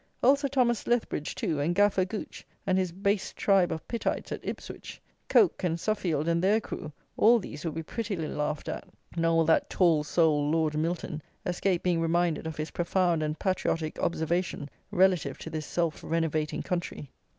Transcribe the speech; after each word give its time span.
Old 0.23 0.39
Sir 0.39 0.47
Thomas 0.47 0.87
Lethbridge, 0.87 1.35
too, 1.35 1.59
and 1.59 1.75
Gaffer 1.75 2.05
Gooch, 2.05 2.43
and 2.65 2.75
his 2.75 2.91
base 2.91 3.33
tribe 3.33 3.71
of 3.71 3.87
Pittites 3.87 4.31
at 4.31 4.39
Ipswich; 4.41 4.99
Coke 5.29 5.63
and 5.63 5.79
Suffield, 5.79 6.27
and 6.27 6.43
their 6.43 6.59
crew; 6.59 6.91
all 7.17 7.37
these 7.37 7.63
will 7.63 7.71
be 7.73 7.83
prettily 7.83 8.27
laughed 8.27 8.67
at; 8.67 8.87
nor 9.15 9.37
will 9.37 9.45
that 9.45 9.69
"tall 9.69 10.03
soul," 10.03 10.49
Lord 10.49 10.75
Milton, 10.75 11.21
escape 11.45 11.83
being 11.83 12.01
reminded 12.01 12.47
of 12.47 12.57
his 12.57 12.71
profound 12.71 13.21
and 13.21 13.37
patriotic 13.37 13.99
observation 13.99 14.71
relative 14.89 15.37
to 15.37 15.51
"this 15.51 15.67
self 15.67 16.03
renovating 16.03 16.63
country." 16.63 17.11